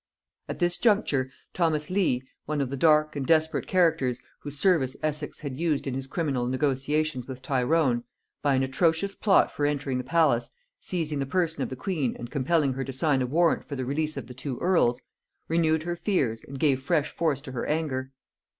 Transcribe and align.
At 0.49 0.57
this 0.57 0.79
juncture 0.79 1.29
Thomas 1.53 1.91
Leigh, 1.91 2.23
one 2.47 2.59
of 2.59 2.71
the 2.71 2.75
dark 2.75 3.15
and 3.15 3.23
desperate 3.23 3.67
characters 3.67 4.19
whose 4.39 4.57
service 4.57 4.97
Essex 5.03 5.41
had 5.41 5.55
used 5.55 5.85
in 5.85 5.93
his 5.93 6.07
criminal 6.07 6.47
negotiations 6.47 7.27
with 7.27 7.43
Tyrone, 7.43 8.03
by 8.41 8.55
an 8.55 8.63
atrocious 8.63 9.13
plot 9.13 9.51
for 9.51 9.63
entering 9.63 9.99
the 9.99 10.03
palace, 10.03 10.49
seizing 10.79 11.19
the 11.19 11.27
person 11.27 11.61
of 11.61 11.69
the 11.69 11.75
queen 11.75 12.15
and 12.17 12.31
compelling 12.31 12.73
her 12.73 12.83
to 12.83 12.91
sign 12.91 13.21
a 13.21 13.27
warrant 13.27 13.63
for 13.67 13.75
the 13.75 13.85
release 13.85 14.17
of 14.17 14.25
the 14.25 14.33
two 14.33 14.57
earls, 14.57 14.99
renewed 15.47 15.83
her 15.83 15.95
fears 15.95 16.43
and 16.45 16.57
gave 16.59 16.81
fresh 16.81 17.11
force 17.15 17.39
to 17.41 17.51
her 17.51 17.67
anger. 17.67 18.11